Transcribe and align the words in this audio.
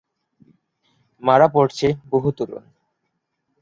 মারা 1.23 1.47
পড়ছে 1.47 1.87
বহু 2.09 2.29
তরুণ। 2.31 2.63